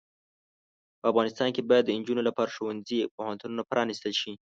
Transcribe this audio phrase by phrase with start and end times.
[0.99, 4.31] په افغانستان کې باید د انجونو لپاره ښوونځې او پوهنتونونه پرانستل شې.